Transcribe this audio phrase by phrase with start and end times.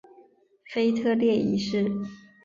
[0.65, 1.91] 腓特烈一世。